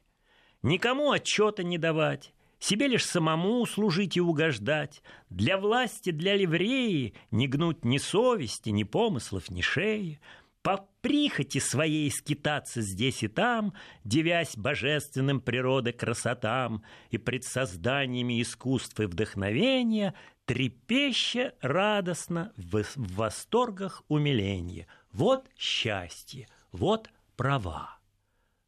[0.62, 2.34] Никому отчета не давать,
[2.64, 8.84] себе лишь самому служить и угождать, для власти, для ливреи не гнуть ни совести, ни
[8.84, 10.22] помыслов, ни шеи,
[10.62, 13.74] по прихоти своей скитаться здесь и там,
[14.06, 20.14] девясь божественным природы красотам и пред созданиями искусств и вдохновения,
[20.46, 24.88] трепеща радостно в восторгах умиления.
[25.12, 28.00] Вот счастье, вот права.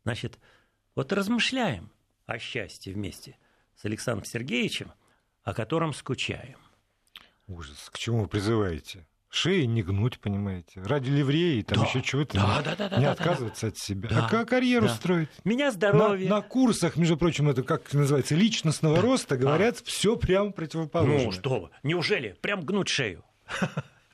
[0.03, 0.37] Значит,
[0.95, 1.91] вот размышляем
[2.25, 3.37] о счастье вместе
[3.75, 4.91] с Александром Сергеевичем,
[5.43, 6.57] о котором скучаем.
[7.47, 7.89] Ужас.
[7.91, 9.05] К чему вы призываете?
[9.35, 10.81] шеи не гнуть, понимаете.
[10.81, 11.85] Ради ливреи, там да.
[11.85, 12.37] еще чего-то.
[12.37, 13.67] Да, да, да, не да, отказываться да.
[13.67, 14.09] от себя.
[14.09, 14.25] Да.
[14.25, 14.93] А как карьеру да.
[14.93, 15.29] строить?
[15.43, 16.29] Меня здоровье.
[16.29, 19.83] На, на курсах, между прочим, это как называется, личностного роста, говорят, а.
[19.85, 21.25] все прямо противоположно.
[21.25, 22.37] Ну что вы, неужели?
[22.41, 23.23] Прям гнуть шею?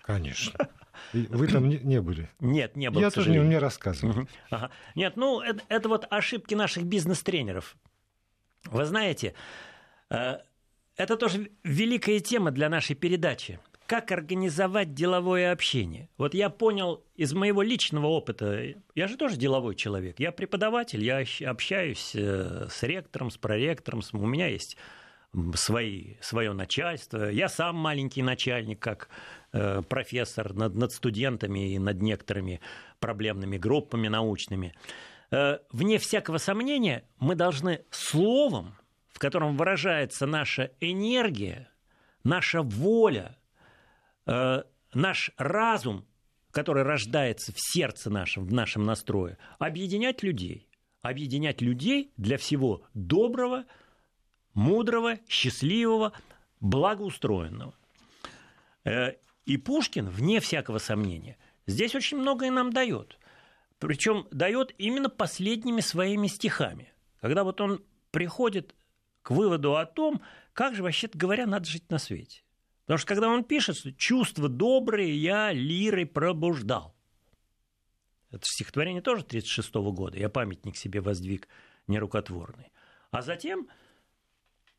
[0.02, 0.60] Конечно.
[1.14, 2.30] Вы там не, не были?
[2.40, 3.02] Нет, не был.
[3.02, 4.28] Я тоже не мне рассказывал.
[4.50, 4.72] Ага.
[4.96, 7.76] Нет, ну это, это вот ошибки наших бизнес-тренеров.
[8.66, 9.34] Вы знаете,
[10.10, 10.38] э,
[10.96, 13.60] это тоже великая тема для нашей передачи
[13.92, 16.08] как организовать деловое общение.
[16.18, 21.26] Вот я понял из моего личного опыта, я же тоже деловой человек, я преподаватель, я
[21.46, 24.78] общаюсь э, с ректором, с проректором, у меня есть
[25.56, 29.10] свои, свое начальство, я сам маленький начальник, как
[29.52, 32.62] э, профессор над, над студентами и над некоторыми
[33.02, 34.74] проблемными группами научными.
[35.32, 38.76] Э, вне всякого сомнения, мы должны словом,
[39.10, 41.70] в котором выражается наша энергия,
[42.24, 43.38] наша воля–
[44.26, 44.64] Э,
[44.94, 46.06] наш разум,
[46.52, 50.68] который рождается в сердце нашем, в нашем настрое, объединять людей.
[51.02, 53.66] Объединять людей для всего доброго,
[54.54, 56.14] мудрого, счастливого,
[56.60, 57.74] благоустроенного.
[58.84, 59.14] Э,
[59.46, 63.18] и Пушкин, вне всякого сомнения, здесь очень многое нам дает.
[63.82, 66.94] Причем дает именно последними своими стихами.
[67.20, 68.76] Когда вот он приходит
[69.24, 70.22] к выводу о том,
[70.54, 72.44] как же, вообще говоря, надо жить на свете.
[72.86, 76.96] Потому что когда он пишет, чувства добрые я лирой пробуждал.
[78.30, 80.20] Это стихотворение тоже 1936 года.
[80.20, 81.48] Я памятник себе воздвиг
[81.88, 82.72] нерукотворный.
[83.10, 83.68] А затем,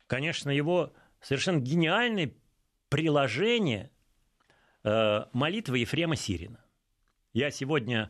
[0.07, 2.33] конечно, его совершенно гениальное
[2.87, 3.91] приложение
[4.85, 6.63] э, молитвы Ефрема Сирина.
[7.33, 8.09] Я сегодня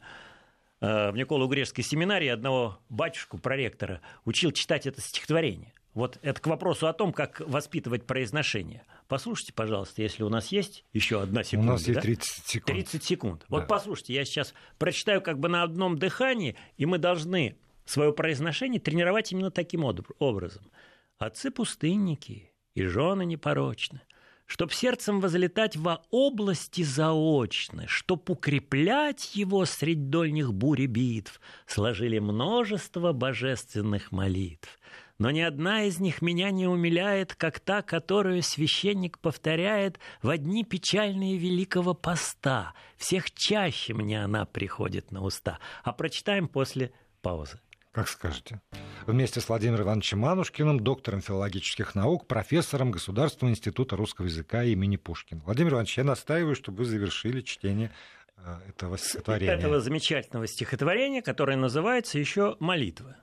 [0.84, 5.74] в Николо-Угрешской семинарии одного батюшку, проректора, учил читать это стихотворение.
[5.94, 8.84] Вот это к вопросу о том, как воспитывать произношение.
[9.08, 11.70] Послушайте, пожалуйста, если у нас есть еще одна секунда.
[11.70, 12.66] У нас есть 30 секунд.
[12.66, 13.46] 30 секунд.
[13.48, 13.66] Вот да.
[13.68, 19.32] послушайте, я сейчас прочитаю как бы на одном дыхании, и мы должны свое произношение тренировать
[19.32, 20.70] именно таким образом.
[21.18, 24.02] Отцы-пустынники и жены непорочны,
[24.46, 33.14] чтоб сердцем возлетать во области заочны, чтоб укреплять его средь дольних бури битв, сложили множество
[33.14, 34.80] божественных молитв
[35.20, 40.64] но ни одна из них меня не умиляет, как та, которую священник повторяет в дни
[40.64, 42.74] печальные Великого Поста.
[42.98, 45.60] Всех чаще мне она приходит на уста.
[45.84, 47.60] А прочитаем после паузы.
[47.94, 48.60] Как скажете.
[49.06, 55.44] Вместе с Владимиром Ивановичем Манушкиным, доктором филологических наук, профессором Государственного института русского языка имени Пушкина.
[55.46, 57.92] Владимир Иванович, я настаиваю, чтобы вы завершили чтение
[58.38, 59.54] э, этого стихотворения.
[59.54, 63.16] Этого замечательного стихотворения, которое называется еще «Молитва».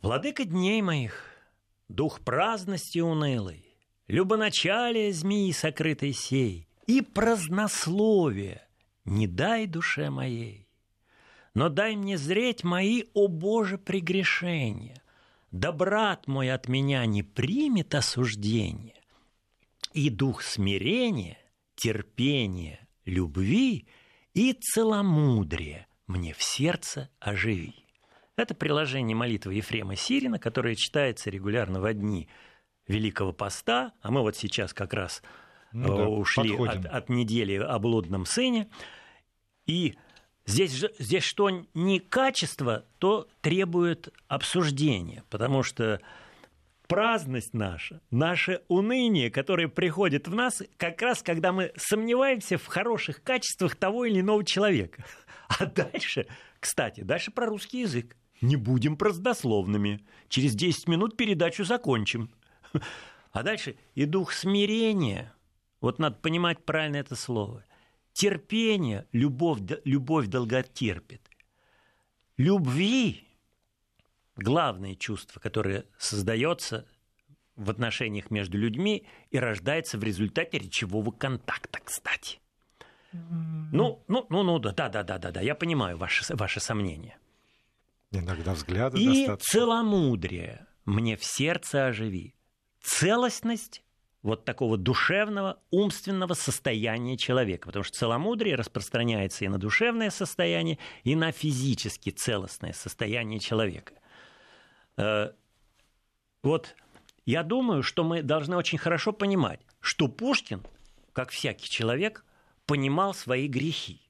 [0.00, 1.22] Владыка дней моих,
[1.88, 3.66] дух праздности унылой,
[4.08, 8.62] Любоначалие змеи сокрытой сей И празднословие
[9.04, 10.65] не дай душе моей.
[11.56, 15.02] Но дай мне зреть мои, о Боже, прегрешения,
[15.50, 19.00] Да брат мой от меня не примет осуждение,
[19.94, 21.38] И дух смирения,
[21.74, 23.86] терпения, любви
[24.34, 27.86] И целомудрия мне в сердце оживи.
[28.36, 32.28] Это приложение молитвы Ефрема Сирина, которое читается регулярно в дни
[32.86, 35.22] Великого Поста, а мы вот сейчас как раз
[35.72, 38.68] ну, да, ушли от, от недели о блудном сыне.
[39.64, 39.96] И
[40.46, 46.00] здесь, здесь что не качество, то требует обсуждения, потому что
[46.86, 53.22] праздность наша, наше уныние, которое приходит в нас, как раз когда мы сомневаемся в хороших
[53.22, 55.04] качествах того или иного человека.
[55.48, 56.26] А дальше,
[56.58, 58.16] кстати, дальше про русский язык.
[58.40, 60.04] Не будем празднословными.
[60.28, 62.30] Через 10 минут передачу закончим.
[63.30, 65.34] А дальше и дух смирения.
[65.82, 67.64] Вот надо понимать правильно это слово.
[68.16, 71.20] Терпение, любовь, любовь долготерпит.
[72.38, 73.28] Любви
[74.36, 76.86] главное чувство, которое создается
[77.56, 82.40] в отношениях между людьми и рождается в результате речевого контакта, кстати.
[83.12, 87.18] Ну, ну, ну, ну, да, да, да, да, да, я понимаю ваши, ваши сомнения.
[88.12, 89.50] Иногда взгляды И достаточно.
[89.60, 92.34] целомудрие мне в сердце оживи.
[92.80, 93.82] Целостность
[94.26, 97.66] вот такого душевного, умственного состояния человека.
[97.66, 103.94] Потому что целомудрие распространяется и на душевное состояние, и на физически целостное состояние человека.
[104.96, 105.30] Э,
[106.42, 106.74] вот
[107.24, 110.62] я думаю, что мы должны очень хорошо понимать, что Пушкин,
[111.12, 112.24] как всякий человек,
[112.66, 114.00] понимал свои грехи.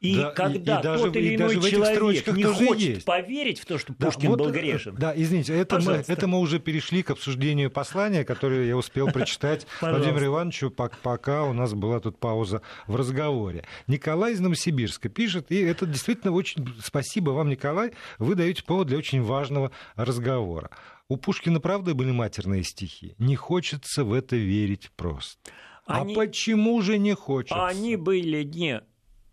[0.00, 3.04] И да, когда и, и даже, тот или иной человек не хочет есть.
[3.04, 4.94] поверить в то, что Пушкин да, был вот, грешен.
[4.96, 9.66] Да, извините, это мы, это мы уже перешли к обсуждению послания, которое я успел прочитать
[9.80, 13.64] Владимиру Ивановичу, пока у нас была тут пауза в разговоре.
[13.86, 16.66] Николай из Новосибирска пишет, и это действительно очень...
[16.82, 20.70] Спасибо вам, Николай, вы даете повод для очень важного разговора.
[21.08, 23.14] У Пушкина, правда, были матерные стихи?
[23.18, 25.38] Не хочется в это верить просто.
[25.86, 26.14] А они...
[26.14, 27.66] А почему же не хочется?
[27.66, 28.82] Они были не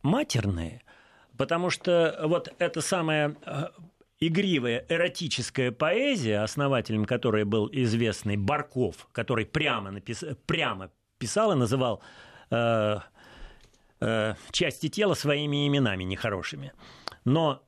[0.04, 0.82] матерные,
[1.38, 3.68] потому что вот эта самая э,
[4.20, 10.24] игривая эротическая поэзия, основателем которой был известный Барков, который прямо, напис...
[10.46, 12.02] прямо писал и называл
[12.52, 13.00] э,
[14.00, 16.72] э, части тела своими именами нехорошими.
[17.26, 17.64] Но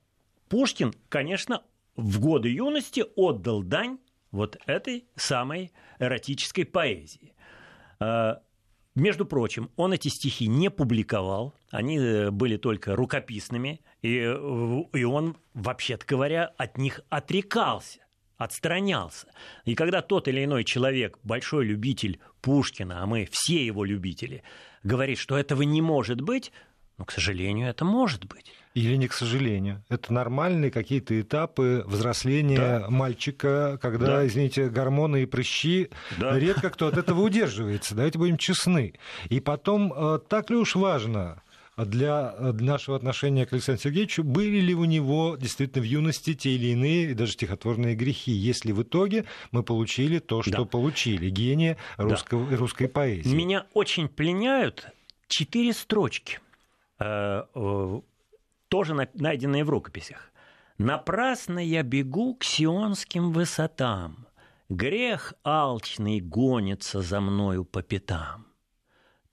[0.48, 1.62] Пушкин, конечно,
[1.96, 3.98] в годы юности отдал дань
[4.30, 7.34] вот этой самой эротической поэзии.
[8.00, 8.36] Э,
[8.94, 15.04] между прочим, он эти стихи не публиковал, они э, были только рукописными, и, э, и
[15.04, 18.00] он, вообще-то говоря, от них отрекался
[18.36, 19.28] отстранялся.
[19.64, 24.42] И когда тот или иной человек, большой любитель Пушкина, а мы все его любители,
[24.82, 26.52] говорит, что этого не может быть,
[26.98, 28.52] но, к сожалению, это может быть.
[28.74, 29.84] Или не к сожалению.
[29.88, 32.86] Это нормальные какие-то этапы взросления да.
[32.90, 34.26] мальчика, когда, да.
[34.26, 36.36] извините, гормоны и прыщи, да.
[36.36, 37.94] редко кто от этого удерживается.
[37.94, 38.94] Давайте будем честны.
[39.28, 41.40] И потом, э, так ли уж важно,
[41.76, 46.68] для нашего отношения к Александру Сергеевичу, были ли у него действительно в юности те или
[46.68, 50.64] иные, даже стихотворные грехи, если в итоге мы получили то, что да.
[50.64, 52.56] получили, гения русского, да.
[52.56, 53.34] русской поэзии.
[53.34, 54.88] Меня очень пленяют
[55.28, 56.38] четыре строчки
[57.00, 57.42] Э,
[58.68, 60.32] тоже найденные в рукописях.
[60.78, 64.26] «Напрасно я бегу к сионским высотам,
[64.68, 68.46] грех алчный гонится за мною по пятам.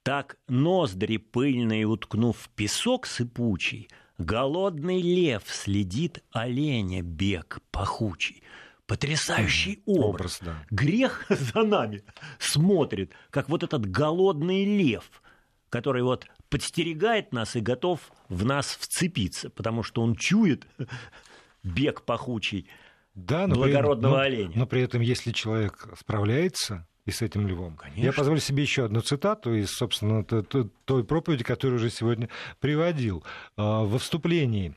[0.02, 8.42] Так ноздри пыльные уткнув в песок сыпучий, голодный лев следит оленя бег пахучий».
[8.86, 10.04] Потрясающий образ.
[10.04, 10.66] образ да.
[10.70, 12.02] Грех за нами
[12.38, 15.22] смотрит, как вот этот голодный лев,
[15.70, 20.66] который вот подстерегает нас и готов в нас вцепиться, потому что он чует
[21.62, 22.68] бег пахучий
[23.14, 24.52] да, но благородного при, оленя.
[24.54, 27.76] Но, но при этом, если человек справляется и с этим львом.
[27.76, 28.02] Конечно.
[28.02, 32.28] Я позволю себе еще одну цитату из, собственно, той проповеди, которую уже сегодня
[32.60, 33.24] приводил.
[33.56, 34.76] А, во вступлении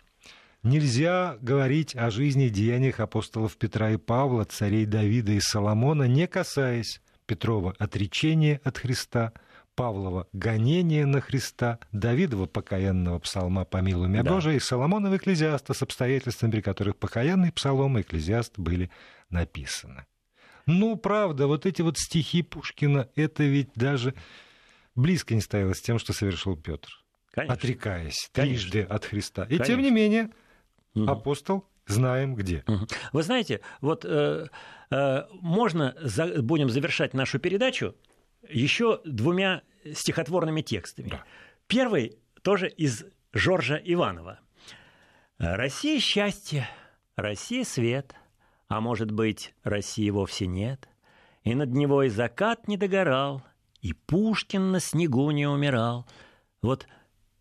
[0.64, 6.26] Нельзя говорить о жизни и деяниях апостолов Петра и Павла, царей Давида и Соломона, не
[6.26, 9.34] касаясь Петрова отречения от Христа–
[9.76, 14.32] Павлова «Гонение на Христа», Давидова «Покаянного псалма «Помилуй меня, да.
[14.32, 18.90] Боже» и Соломонова «Экклезиаста» с обстоятельствами, при которых покаянный псалом и «Экклезиаст» были
[19.30, 20.06] написаны.
[20.66, 24.16] Ну, правда, вот эти вот стихи Пушкина, это ведь даже
[24.96, 26.90] близко не стояло с тем, что совершил Петр,
[27.36, 28.72] отрекаясь Конечно.
[28.72, 29.44] трижды от Христа.
[29.44, 29.66] И Конечно.
[29.66, 30.32] тем не менее,
[30.96, 31.12] угу.
[31.12, 32.64] апостол знаем где.
[33.14, 34.48] Вы знаете, вот э,
[34.90, 37.96] э, можно за, будем завершать нашу передачу
[38.50, 39.62] еще двумя
[39.94, 41.10] стихотворными текстами.
[41.10, 41.24] Да.
[41.68, 44.40] Первый тоже из Жоржа Иванова.
[45.38, 46.70] «Россия– счастье,
[47.16, 48.16] Россия– свет,
[48.68, 50.88] а может быть, России вовсе нет,
[51.44, 53.44] и над него и закат не догорал,
[53.82, 56.08] и Пушкин на снегу не умирал».
[56.62, 56.88] Вот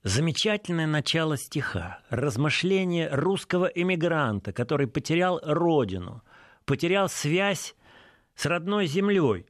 [0.02, 6.22] замечательное начало стиха, размышление русского эмигранта, который потерял родину,
[6.64, 7.74] потерял связь
[8.34, 9.46] с родной землей.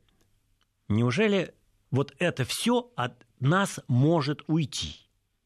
[0.89, 1.55] Неужели
[1.91, 4.97] вот это все от нас может уйти?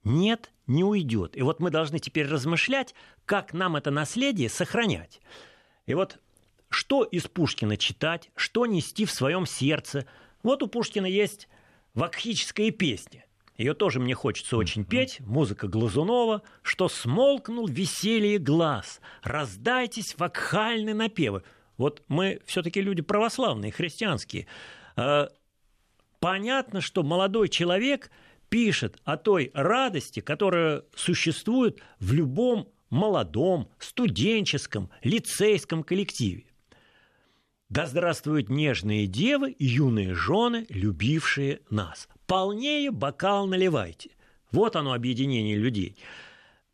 [0.05, 1.37] Нет, не уйдет.
[1.37, 5.21] И вот мы должны теперь размышлять, как нам это наследие сохранять.
[5.87, 6.19] И вот
[6.71, 10.07] что из Пушкина читать, что нести в своем сердце.
[10.43, 11.49] Вот у Пушкина есть
[11.95, 13.25] вакхическая песня.
[13.57, 15.19] Ее тоже мне хочется очень петь.
[15.21, 16.43] Музыка Глазунова.
[16.63, 19.01] Что смолкнул веселье глаз.
[19.23, 21.43] Раздайтесь вакхальны напевы.
[21.77, 24.47] Вот мы все-таки люди православные, христианские.
[24.99, 25.29] А,
[26.19, 28.11] понятно, что молодой человек
[28.49, 36.47] пишет о той радости, которая существует в любом молодом, студенческом, лицейском коллективе.
[37.69, 42.09] Да здравствуют нежные девы юные жены, любившие нас.
[42.27, 44.11] Полнее бокал наливайте.
[44.51, 45.97] Вот оно объединение людей.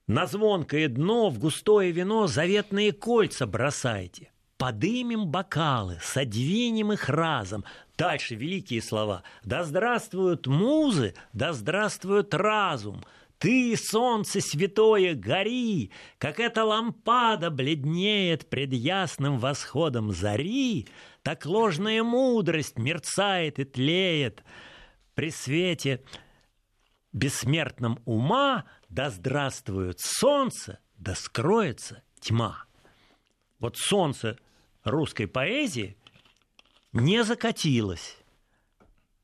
[0.07, 4.31] На звонкое дно в густое вино заветные кольца бросайте.
[4.57, 7.65] Подымем бокалы, содвинем их разом.
[7.97, 9.23] Дальше великие слова.
[9.45, 13.05] Да здравствуют музы, да здравствует разум.
[13.39, 20.89] Ты, солнце святое, гори, как эта лампада бледнеет пред ясным восходом зари,
[21.23, 24.43] так ложная мудрость мерцает и тлеет.
[25.15, 26.03] При свете
[27.13, 32.65] бессмертном ума да здравствует солнце, да скроется тьма.
[33.59, 34.39] Вот солнце
[34.85, 35.97] русской поэзии
[36.95, 38.17] не закатилось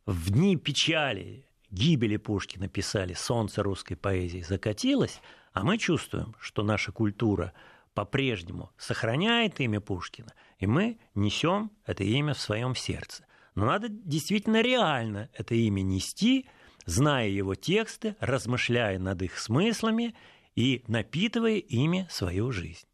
[0.05, 5.21] в дни печали, гибели Пушкина писали «Солнце русской поэзии закатилось»,
[5.53, 7.53] а мы чувствуем, что наша культура
[7.95, 13.25] по-прежнему сохраняет имя Пушкина, и мы несем это имя в своем сердце.
[13.55, 16.49] Но надо действительно реально это имя нести,
[16.87, 20.17] зная его тексты, размышляя над их смыслами
[20.57, 22.87] и напитывая ими свою жизнь.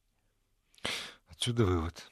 [1.28, 2.10] Отсюда вывод.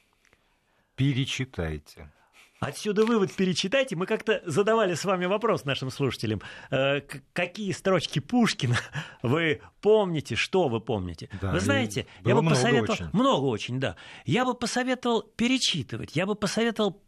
[0.95, 2.11] Перечитайте.
[2.59, 3.95] Отсюда вывод перечитайте.
[3.95, 6.41] Мы как-то задавали с вами вопрос нашим слушателям.
[6.71, 7.01] Э,
[7.33, 8.77] какие строчки Пушкина
[9.21, 11.29] вы помните, что вы помните?
[11.41, 12.93] Да, вы знаете, я бы много посоветовал...
[12.93, 13.09] Очень.
[13.13, 13.95] Много очень, да.
[14.25, 16.15] Я бы посоветовал перечитывать.
[16.15, 17.01] Я бы посоветовал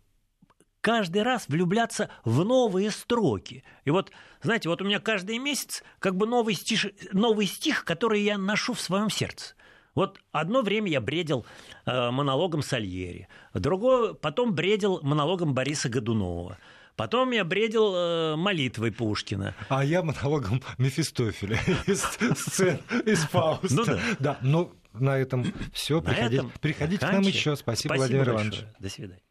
[0.81, 3.63] каждый раз влюбляться в новые строки.
[3.85, 8.21] И вот, знаете, вот у меня каждый месяц как бы новый стих, новый стих который
[8.21, 9.55] я ношу в своем сердце.
[9.97, 11.43] Вот одно время я бредил
[11.87, 16.59] э, монологом Сальери, другое потом бредил монологом Бориса Годунова.
[16.95, 19.55] Потом я бредил э, молитвой Пушкина.
[19.69, 23.73] А я монологом Мефистофеля из сцен из Фауста.
[23.75, 23.99] Ну да.
[24.19, 24.37] да.
[24.43, 25.99] Ну, на этом все.
[25.99, 27.55] Приходите, приходите к нам еще.
[27.55, 28.49] Спасибо, Спасибо Владимир большое.
[28.49, 28.65] Иванович.
[28.77, 29.21] До свидания.